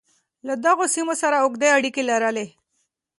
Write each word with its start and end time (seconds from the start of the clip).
له 0.47 0.53
دغو 0.65 0.85
سیمو 0.95 1.13
سره 1.21 1.35
اوږدې 1.43 1.69
اړیکې 1.77 2.03
لرلې. 2.09 2.47